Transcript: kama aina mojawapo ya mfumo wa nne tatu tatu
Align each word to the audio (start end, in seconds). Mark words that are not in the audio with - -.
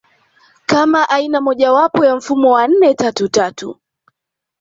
kama 0.65 1.09
aina 1.09 1.41
mojawapo 1.41 2.05
ya 2.05 2.15
mfumo 2.15 2.51
wa 2.51 2.67
nne 2.67 2.93
tatu 2.93 3.27
tatu 3.29 3.79